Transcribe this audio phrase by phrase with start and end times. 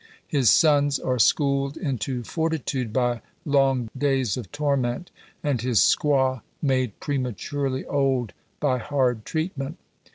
[0.27, 5.11] His sons are schooled into fortitude by long days of torment,
[5.43, 9.77] and his squaw made prematurely old by hard treatment.